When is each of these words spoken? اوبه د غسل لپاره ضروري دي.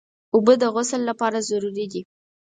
اوبه 0.35 0.53
د 0.61 0.63
غسل 0.73 1.01
لپاره 1.09 1.37
ضروري 1.49 1.85
دي. 1.91 2.01